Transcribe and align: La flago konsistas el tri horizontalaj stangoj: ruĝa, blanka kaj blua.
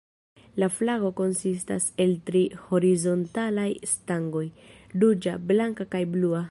La 0.61 0.69
flago 0.77 1.11
konsistas 1.19 1.85
el 2.05 2.15
tri 2.29 2.41
horizontalaj 2.69 3.69
stangoj: 3.95 4.45
ruĝa, 5.03 5.37
blanka 5.53 5.93
kaj 5.97 6.05
blua. 6.17 6.39